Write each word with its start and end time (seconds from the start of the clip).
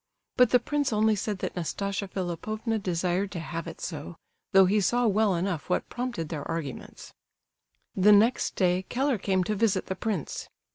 But 0.35 0.49
the 0.49 0.59
prince 0.59 0.91
only 0.91 1.15
said 1.15 1.37
that 1.37 1.55
Nastasia 1.55 2.07
Philipovna 2.07 2.79
desired 2.79 3.29
to 3.33 3.39
have 3.39 3.67
it 3.67 3.79
so, 3.79 4.15
though 4.51 4.65
he 4.65 4.81
saw 4.81 5.05
well 5.05 5.35
enough 5.35 5.69
what 5.69 5.89
prompted 5.89 6.29
their 6.29 6.47
arguments. 6.49 7.13
The 7.95 8.11
next 8.11 8.55
day 8.55 8.81
Keller 8.89 9.19
came 9.19 9.43
to 9.43 9.53
visit 9.53 9.85
the 9.85 9.95
prince. 9.95 10.49